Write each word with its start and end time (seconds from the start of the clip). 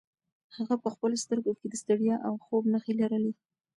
هغه 0.55 0.75
په 0.83 0.87
خپلو 0.93 1.15
سترګو 1.23 1.51
کې 1.59 1.67
د 1.69 1.73
ستړیا 1.81 2.15
او 2.27 2.33
خوب 2.43 2.63
نښې 2.73 2.93
لرلې. 3.01 3.31